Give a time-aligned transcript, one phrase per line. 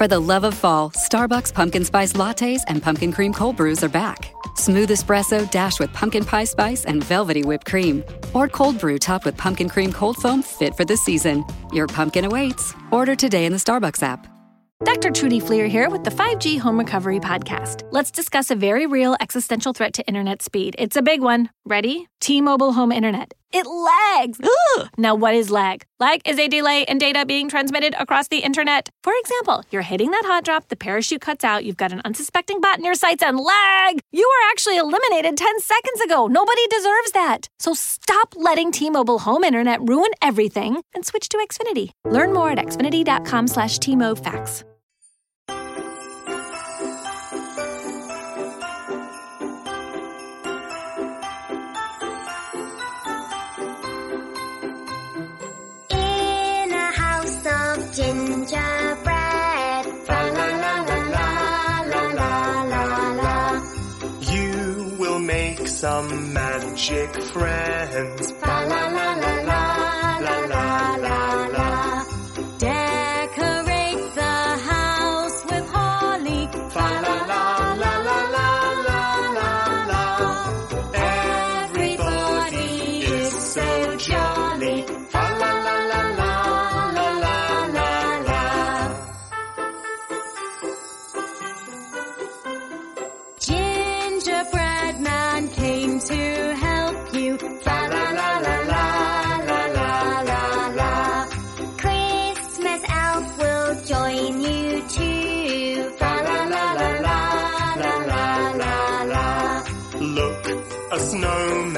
[0.00, 3.88] For the love of fall, Starbucks pumpkin spice lattes and pumpkin cream cold brews are
[3.90, 4.34] back.
[4.56, 8.02] Smooth espresso dashed with pumpkin pie spice and velvety whipped cream.
[8.32, 11.44] Or cold brew topped with pumpkin cream cold foam fit for the season.
[11.70, 12.72] Your pumpkin awaits.
[12.90, 14.26] Order today in the Starbucks app.
[14.84, 15.10] Dr.
[15.10, 17.86] Trudy Fleer here with the 5G Home Recovery Podcast.
[17.90, 20.76] Let's discuss a very real existential threat to internet speed.
[20.78, 21.50] It's a big one.
[21.66, 22.08] Ready?
[22.20, 23.34] T Mobile Home Internet.
[23.52, 24.38] It lags.
[24.78, 24.88] Ugh.
[24.98, 25.84] Now, what is lag?
[25.98, 28.88] Lag is a delay in data being transmitted across the internet.
[29.02, 32.60] For example, you're hitting that hot drop, the parachute cuts out, you've got an unsuspecting
[32.60, 34.00] bot in your sights, and lag!
[34.12, 36.26] You were actually eliminated 10 seconds ago.
[36.26, 37.48] Nobody deserves that.
[37.58, 41.90] So stop letting T-Mobile home internet ruin everything and switch to Xfinity.
[42.04, 44.69] Learn more at xfinity.com slash T-Mobile
[65.80, 68.34] some magic friends.
[68.42, 68.99] La la
[110.92, 111.69] a snowman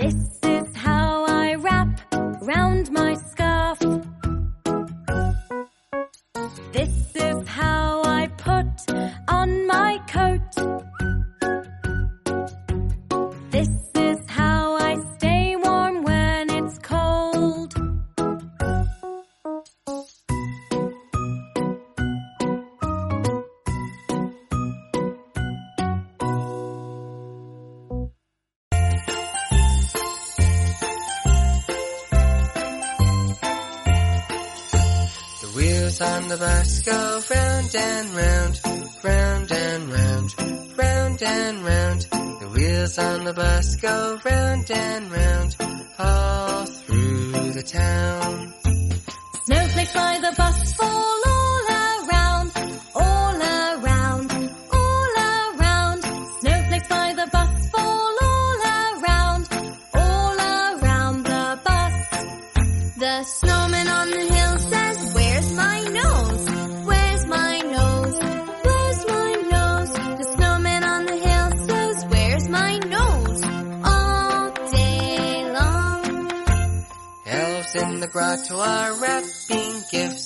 [0.00, 0.39] veces
[78.12, 80.19] brought to our wrapping gift.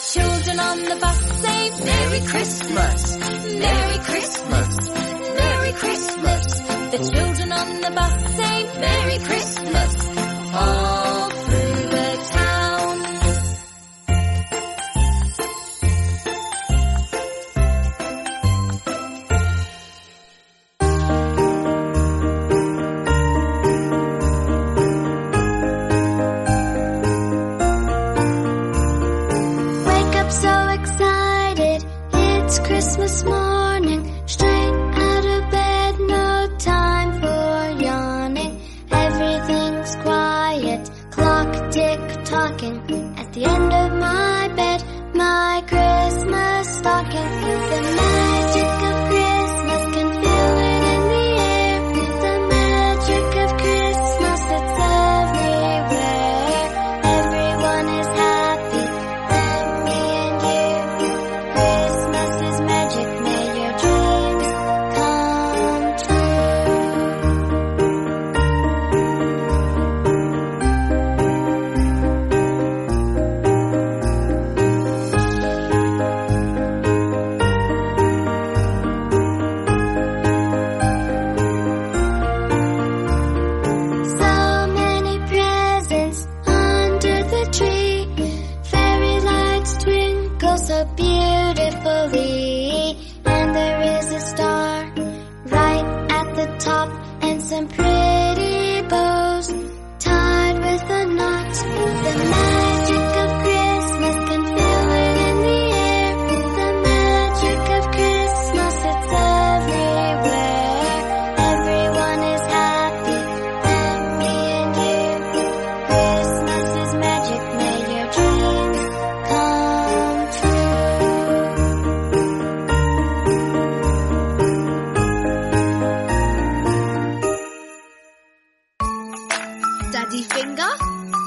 [0.00, 6.60] children on the bus say Merry Christmas, Merry Christmas, Merry Christmas.
[6.92, 9.57] The children on the bus say Merry Christmas.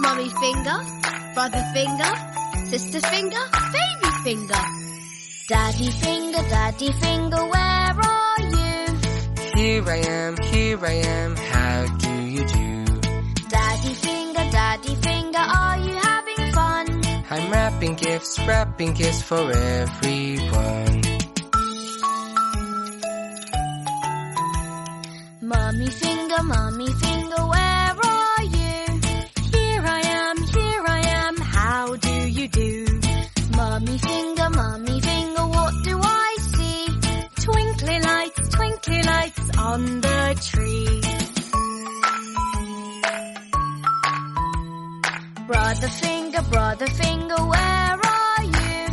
[0.01, 0.77] Mummy finger,
[1.35, 2.11] brother finger,
[2.65, 3.43] sister finger,
[3.75, 4.61] baby finger.
[5.47, 8.99] Daddy finger, daddy finger, where are you?
[9.55, 12.85] Here I am, here I am, how do you do?
[13.49, 16.87] Daddy finger, daddy finger, are you having fun?
[17.29, 21.01] I'm wrapping gifts, wrapping gifts for everyone.
[25.41, 27.30] Mommy finger, mommy finger.
[40.41, 41.01] tree.
[45.47, 48.87] Brother finger, brother finger, where are you?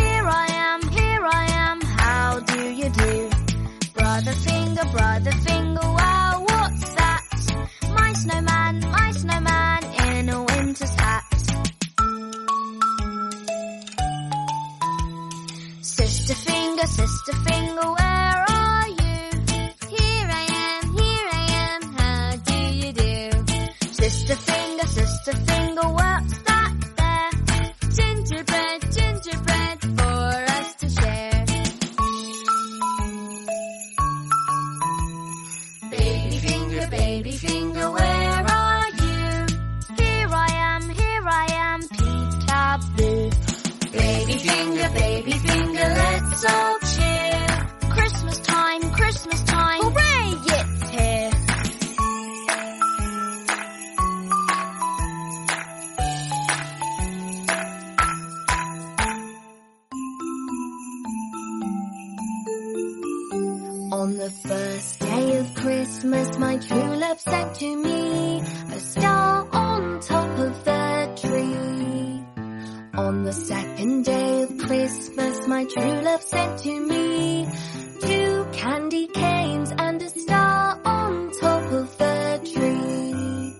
[0.00, 3.30] Here I am, here I am, how do you do?
[3.94, 5.65] Brother finger, brother finger.
[74.66, 77.46] Christmas my true love sent to me
[78.00, 83.54] two candy canes and a star on top of the tree.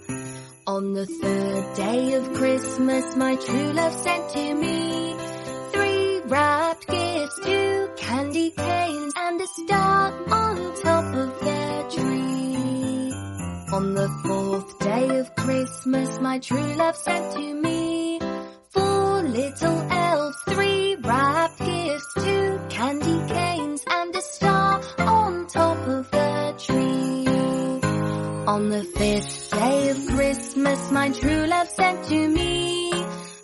[0.67, 5.15] On the third day of Christmas my true love sent to me
[5.73, 13.13] three wrapped gifts, two candy canes and a star on top of the tree.
[13.73, 18.19] On the fourth day of Christmas my true love sent to me
[18.71, 20.96] four little elves, three
[28.57, 32.91] On the fifth day of Christmas, my true love sent to me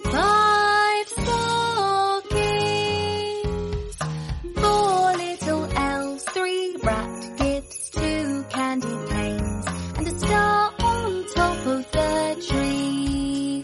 [0.05, 2.47] five stockings,
[4.57, 9.67] four little elves, three wrapped gifts, two candy canes,
[9.99, 13.63] and a star on top of the tree.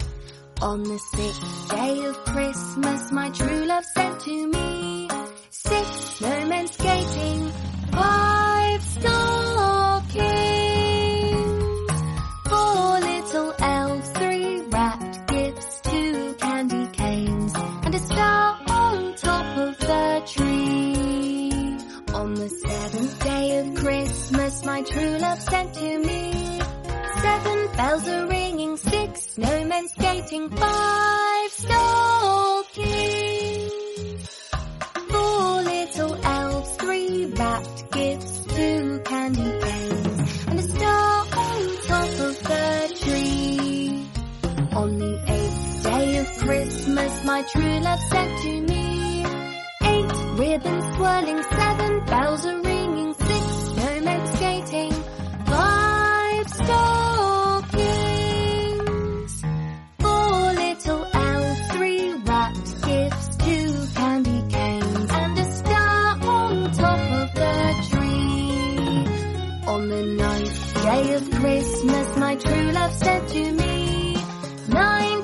[0.61, 5.09] On the sixth day of Christmas, my true love sent to me
[5.49, 5.87] six
[6.19, 6.67] snowmen
[30.29, 30.98] 听吧。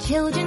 [0.06, 0.45] children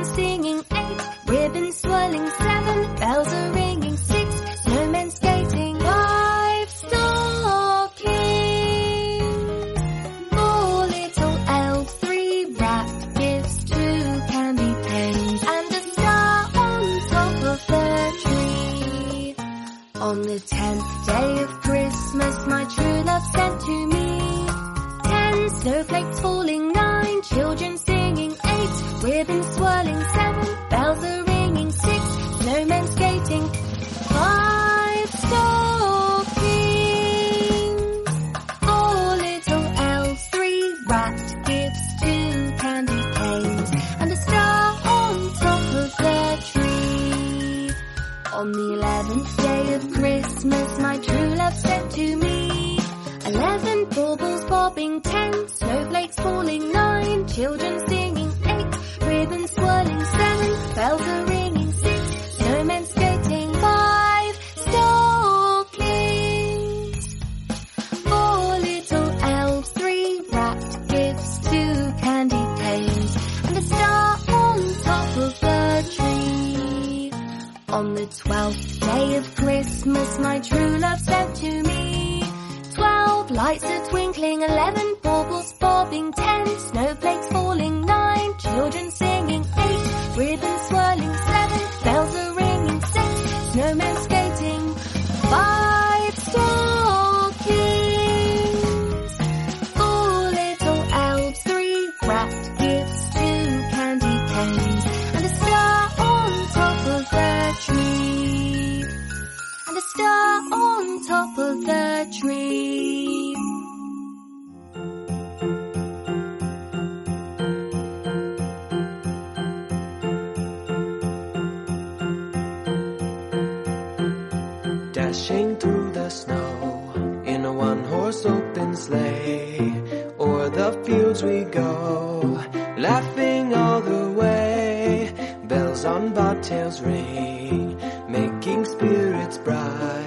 [127.49, 129.73] a one horse open sleigh.
[130.21, 132.45] O'er the fields we go,
[132.77, 135.11] laughing all the way.
[135.45, 137.81] Bells on bobtails ring,
[138.17, 139.98] making spirits bright.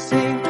[0.00, 0.49] See.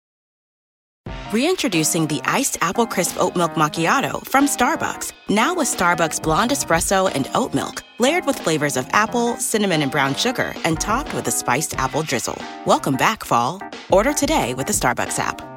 [1.31, 5.13] Reintroducing the iced apple crisp oat milk macchiato from Starbucks.
[5.29, 9.89] Now with Starbucks blonde espresso and oat milk, layered with flavors of apple, cinnamon, and
[9.89, 12.37] brown sugar, and topped with a spiced apple drizzle.
[12.65, 13.61] Welcome back, fall.
[13.89, 15.50] Order today with the Starbucks app.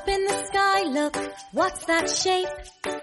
[0.00, 1.16] Up in the sky, look,
[1.52, 2.48] what's that shape?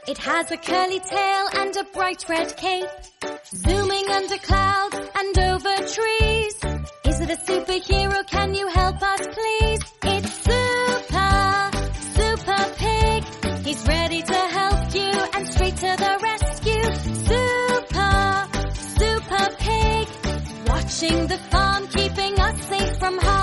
[0.07, 2.89] It has a curly tail and a bright red cape.
[3.45, 6.55] Zooming under clouds and over trees.
[7.05, 8.25] Is it a superhero?
[8.25, 9.81] Can you help us please?
[10.05, 11.71] It's super,
[12.17, 13.23] super pig.
[13.63, 16.87] He's ready to help you and straight to the rescue.
[17.29, 18.47] Super,
[18.97, 20.07] super pig.
[20.67, 23.36] Watching the farm, keeping us safe from harm.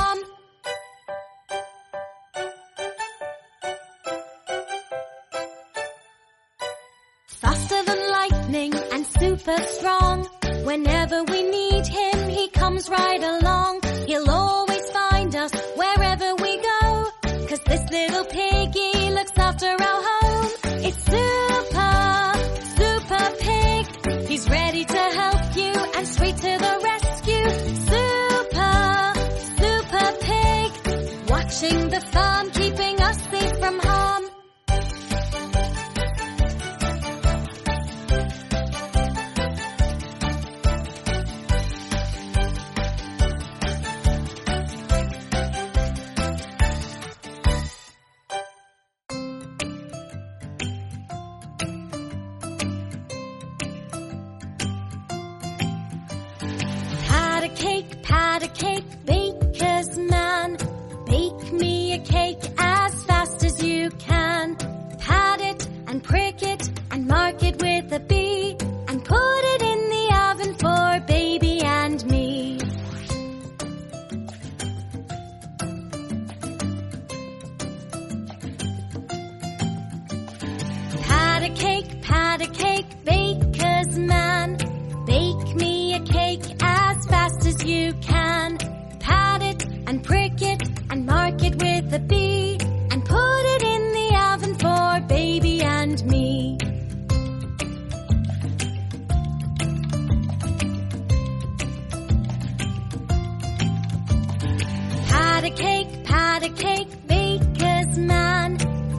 [106.35, 108.57] not a cake baker's man.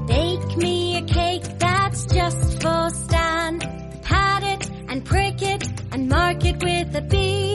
[0.08, 3.60] Bake me a cake that's just for Stan.
[4.04, 7.55] Pat it and prick it and mark it with a bee.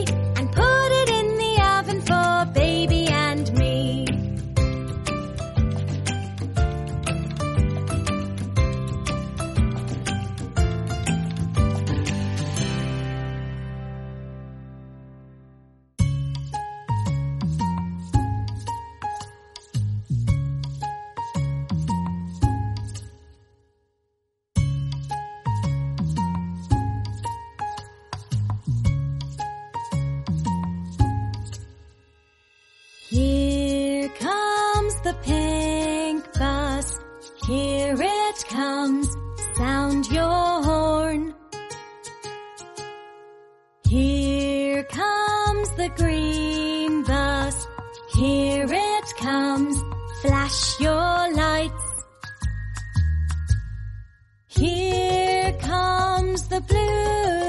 [50.21, 52.03] Flash your lights.
[54.49, 57.40] Here comes the blue.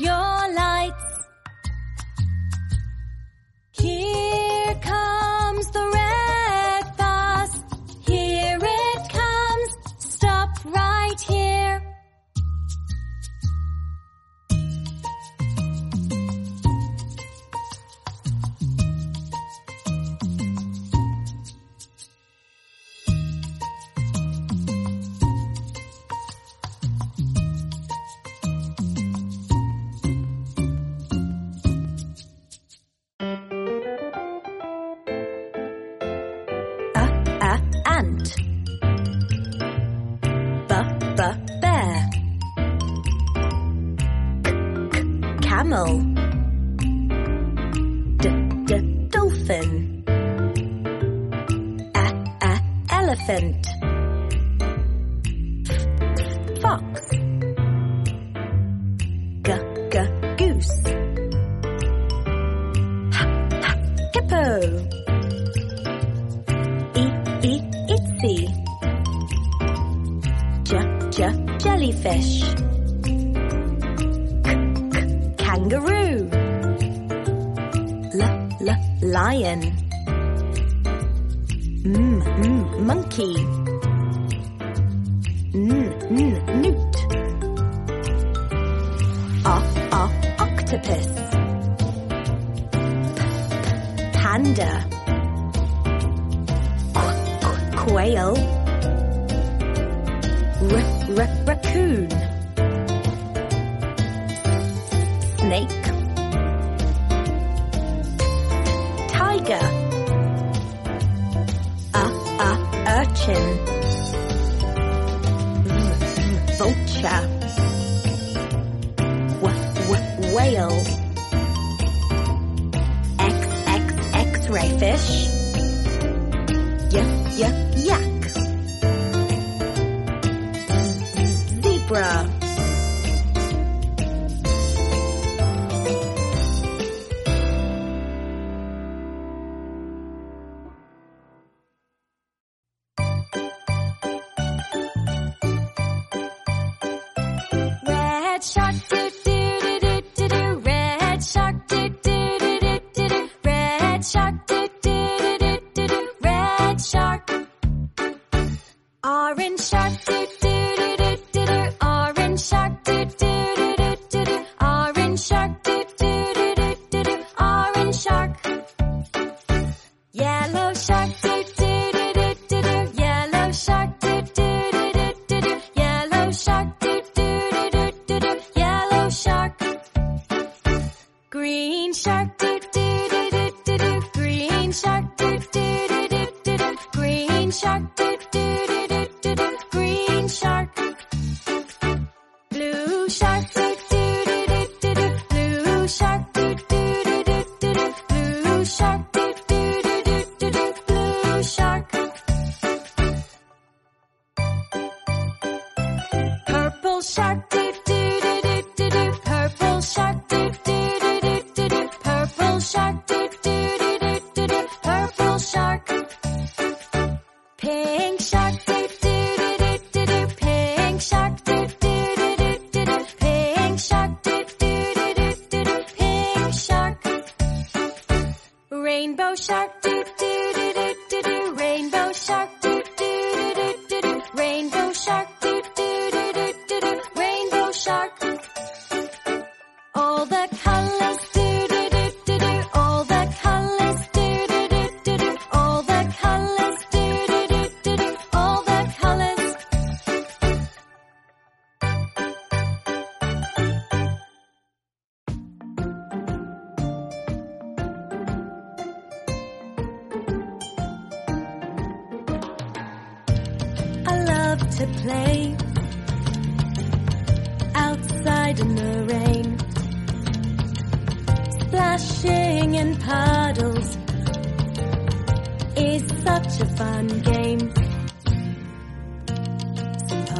[0.00, 0.41] your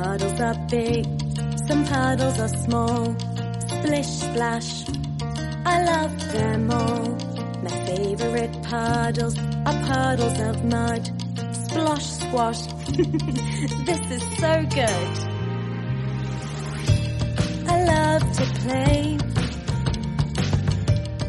[0.02, 1.06] puddles are big,
[1.68, 3.16] some puddles are small.
[3.68, 4.84] Splish, splash,
[5.64, 7.04] I love them all.
[7.62, 11.02] My favorite puddles are puddles of mud.
[11.62, 12.62] Splosh, squash,
[13.86, 15.12] this is so good.
[17.72, 19.18] I love to play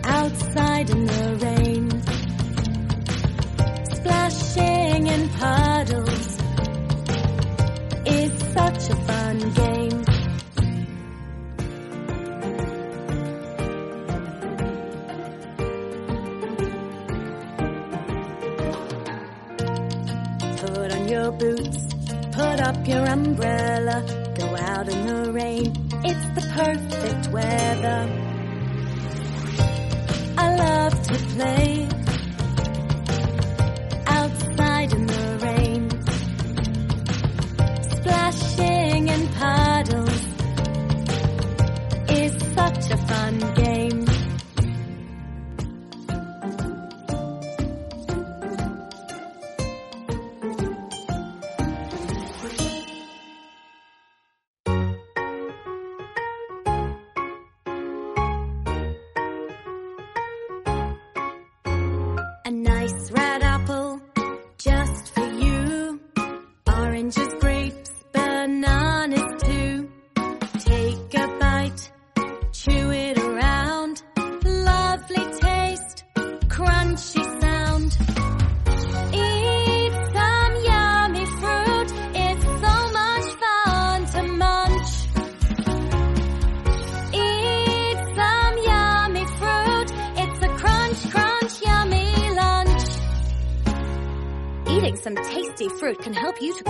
[0.04, 1.86] outside in the rain,
[3.98, 6.33] splashing in puddles
[8.54, 10.04] such a fun game.
[20.58, 21.94] Put on your boots,
[22.32, 24.06] put up your umbrella,
[24.38, 25.74] go out in the rain.
[26.06, 28.02] It's the perfect weather.
[30.38, 31.83] I love to play.
[42.94, 43.63] of fun.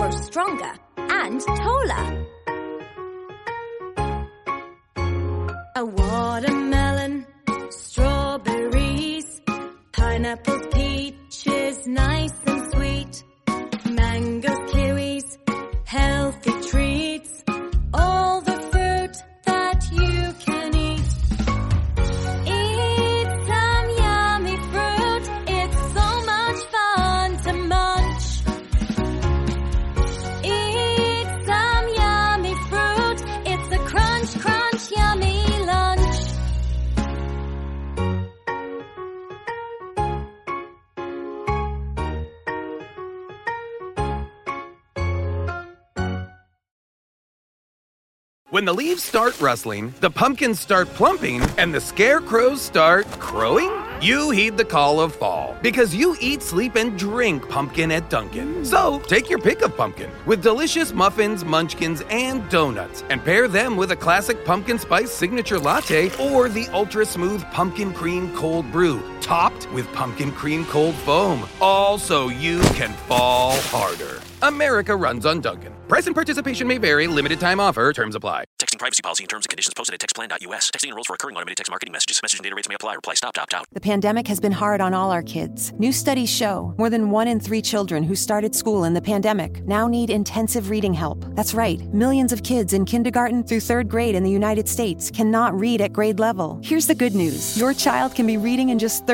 [0.04, 2.26] Grow stronger and taller.
[5.76, 7.26] A watermelon,
[7.70, 9.40] strawberries,
[9.92, 13.24] pineapples, peaches, nice and sweet,
[13.90, 14.53] mangoes,
[48.64, 54.30] When the leaves start rustling, the pumpkins start plumping, and the scarecrows start crowing, you
[54.30, 58.54] heed the call of fall because you eat, sleep, and drink pumpkin at Dunkin'.
[58.54, 58.64] Mm.
[58.66, 63.76] So take your pick of pumpkin with delicious muffins, munchkins, and donuts, and pair them
[63.76, 69.02] with a classic pumpkin spice signature latte or the ultra smooth pumpkin cream cold brew,
[69.24, 74.20] topped with pumpkin cream cold foam, all so you can fall harder.
[74.42, 75.72] America runs on Dunkin'.
[75.88, 78.44] Price and participation may vary, limited time offer, terms apply.
[78.60, 80.70] Texting privacy policy and terms and conditions posted at textplan.us.
[80.70, 82.20] Texting enrolls for recurring automated text marketing messages.
[82.22, 82.94] Message and data rates may apply.
[82.94, 83.64] Reply stop to opt out.
[83.72, 85.72] The pandemic has been hard on all our kids.
[85.74, 89.62] New studies show more than one in three children who started school in the pandemic
[89.66, 91.24] now need intensive reading help.
[91.34, 95.58] That's right, millions of kids in kindergarten through third grade in the United States cannot
[95.58, 96.60] read at grade level.
[96.62, 99.13] Here's the good news your child can be reading in just 30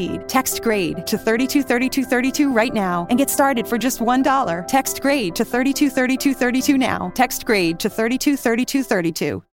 [0.00, 0.28] guaranteed.
[0.28, 4.66] Text grade to 323232 right now and get started for just $1.
[4.66, 7.12] Text grade to 323232 now.
[7.14, 9.42] Text grade to 323232.